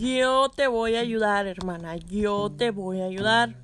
Yo 0.00 0.48
te 0.48 0.66
voy 0.66 0.96
a 0.96 1.00
ayudar, 1.00 1.46
hermana. 1.46 1.96
Yo 1.96 2.50
te 2.56 2.70
voy 2.70 3.02
a 3.02 3.04
ayudar. 3.04 3.54